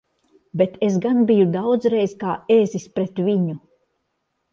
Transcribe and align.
Bet 0.59 0.77
es 0.85 0.95
gan 1.03 1.19
biju 1.31 1.43
daudzreiz 1.55 2.15
kā 2.23 2.31
ezis 2.57 2.87
pret 2.97 3.23
viņu! 3.29 3.55